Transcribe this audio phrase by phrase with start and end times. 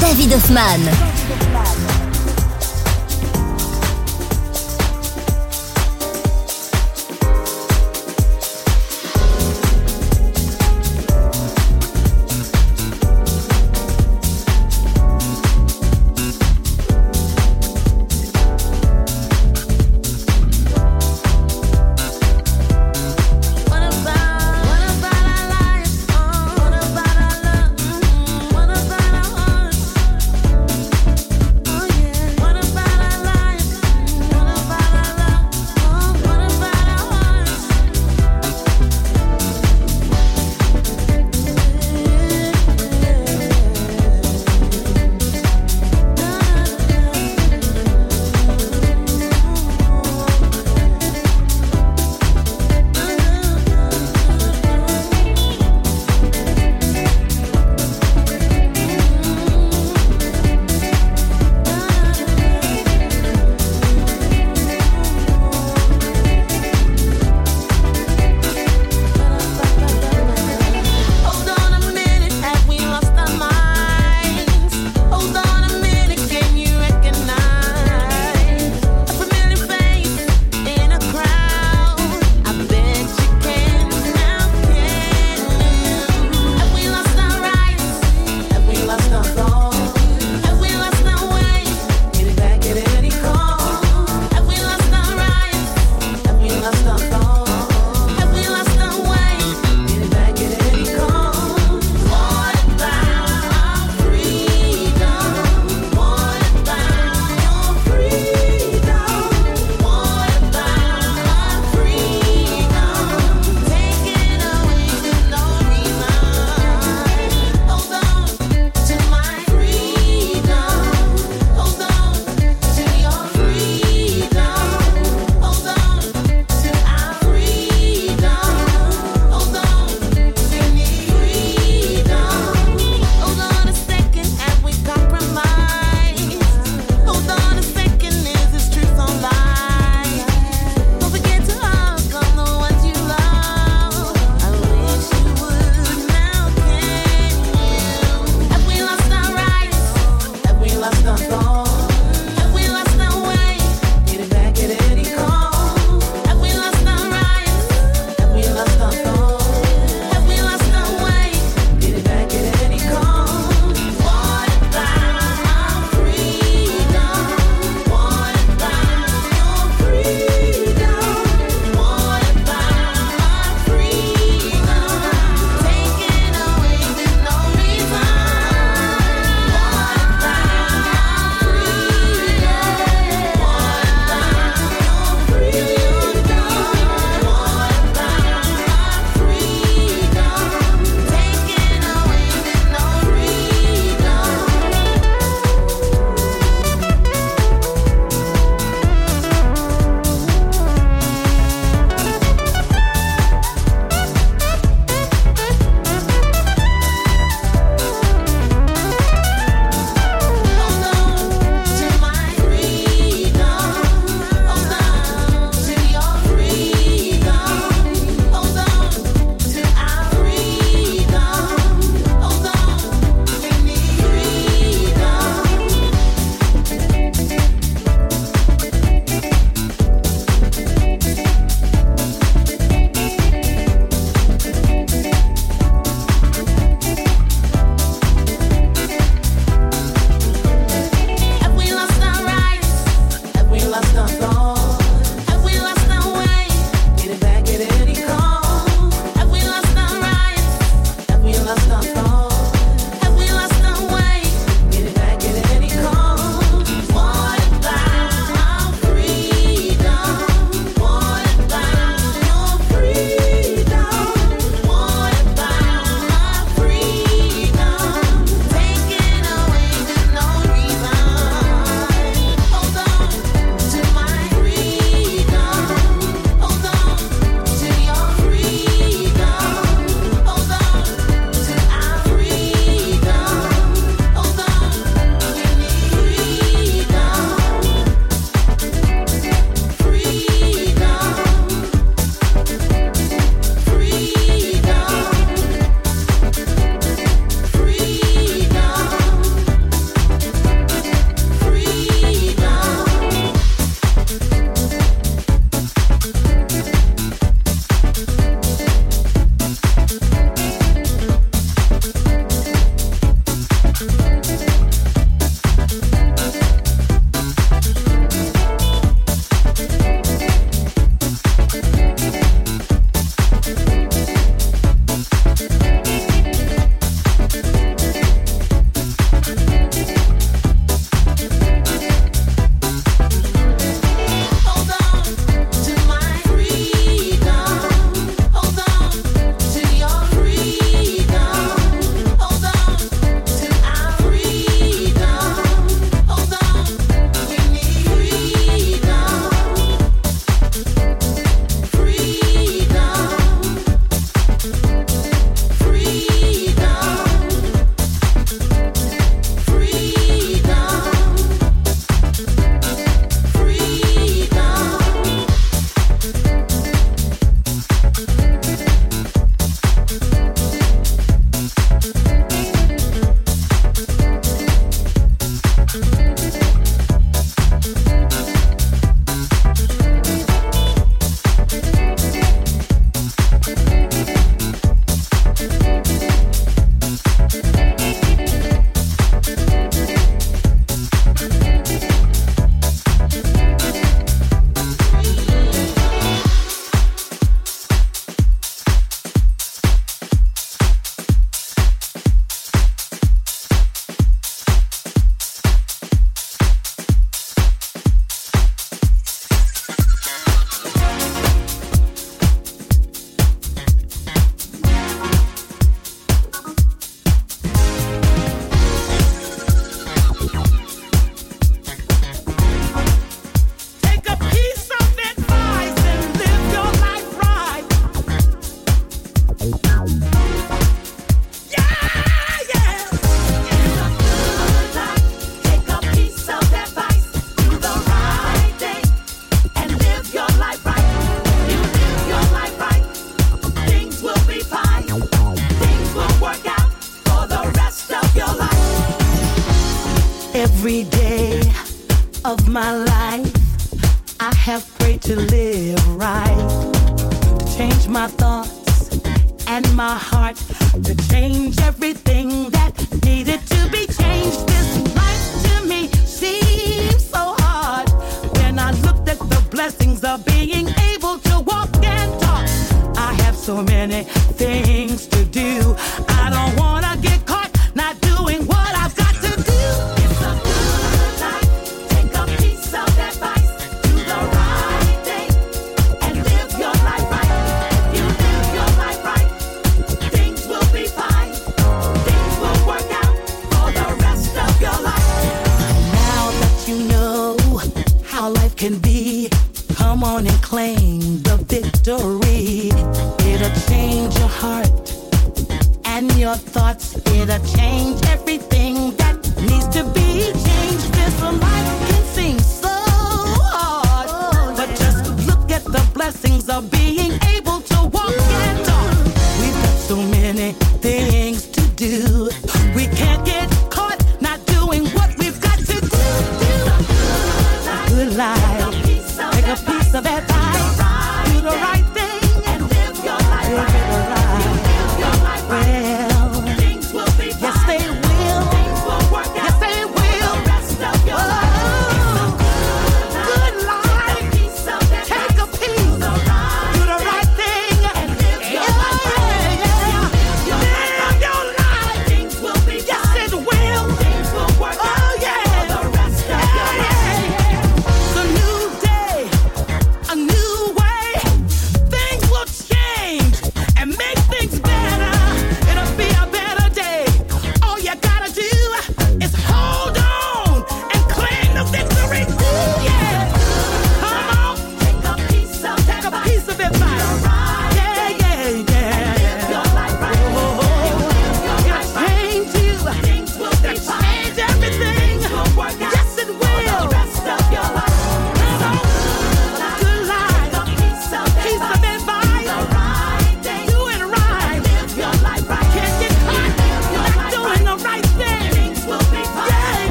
[0.00, 1.11] David Hoffman.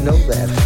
[0.00, 0.59] You know that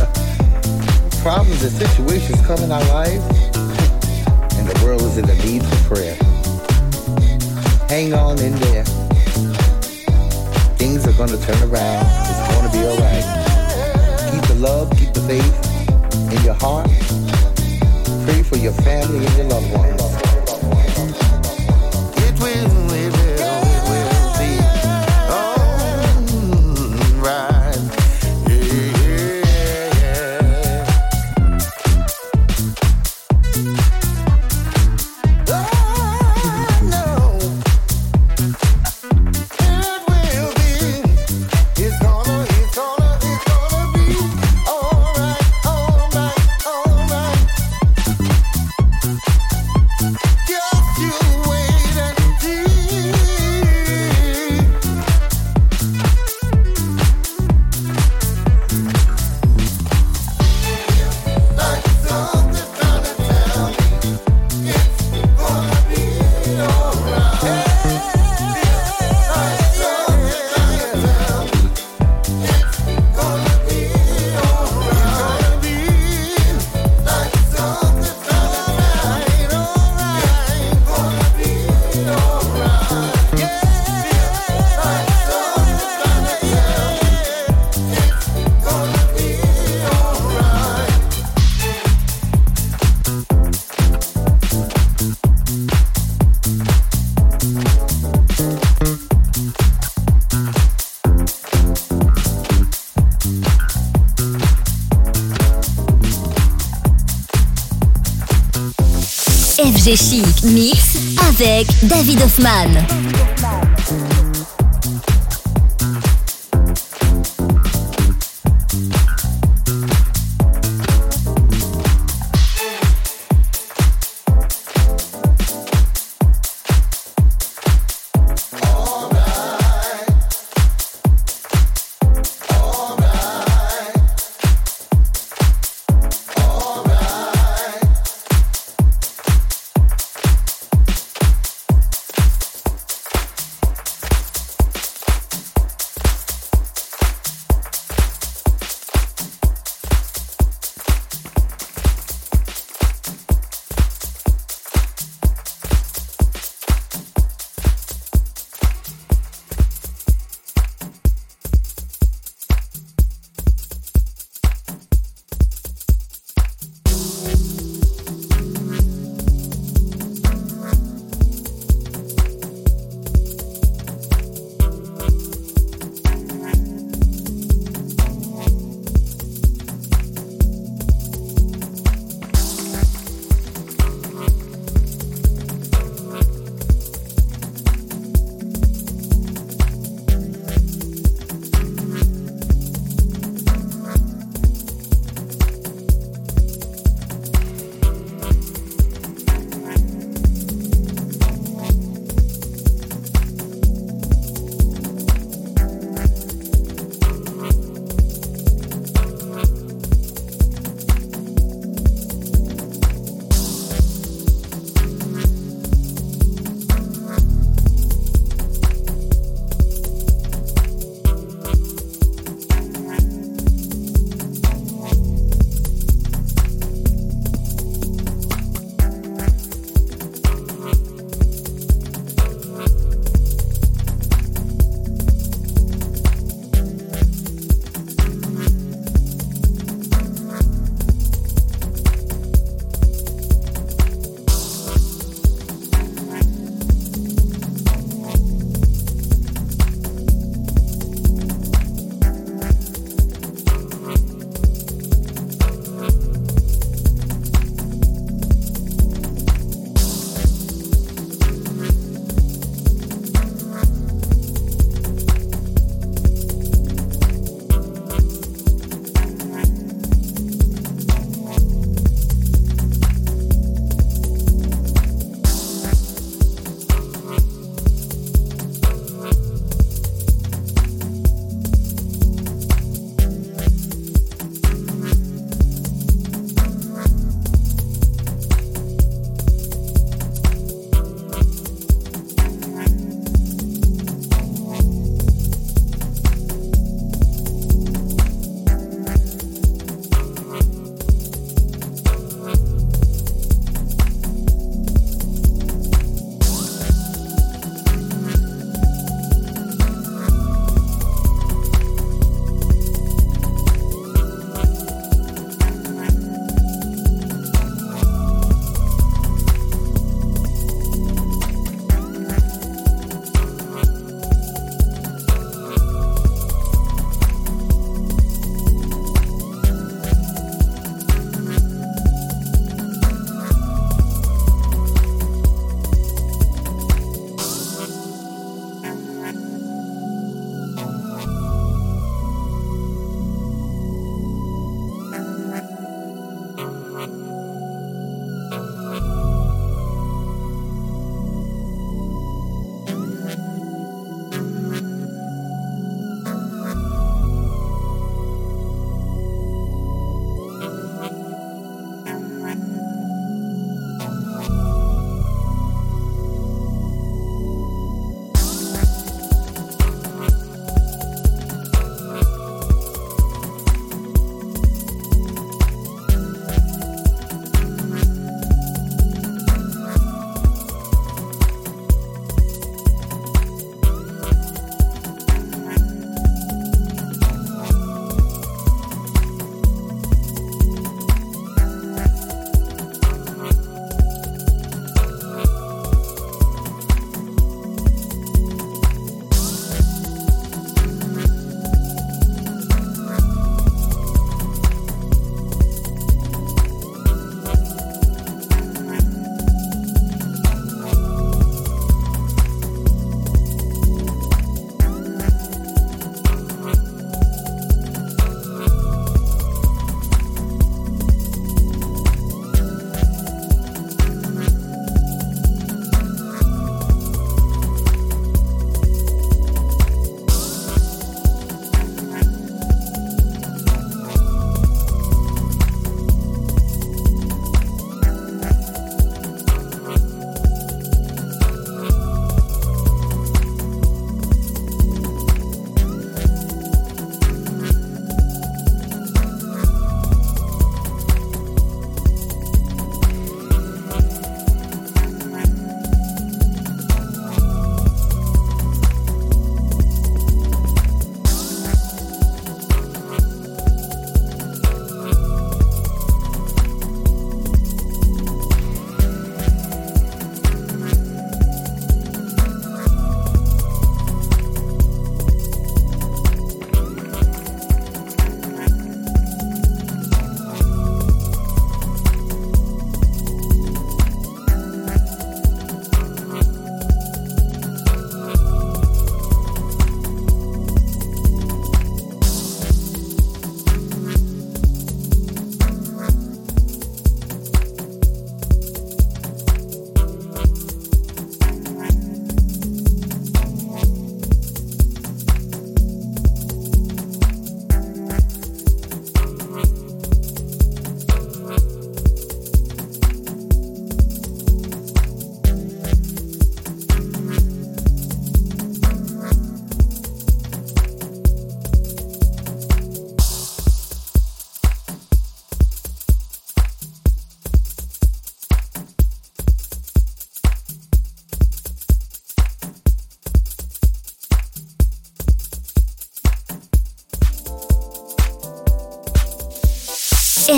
[109.85, 110.97] FG Chic Mix
[111.28, 113.04] avec David Hoffman.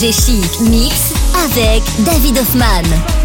[0.00, 1.12] FG Chic Mix
[1.44, 3.19] avec David Hoffman.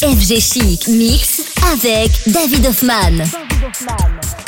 [0.00, 1.42] FG Chic Mix
[1.72, 3.18] avec David Hoffman.
[3.18, 4.47] David Hoffman.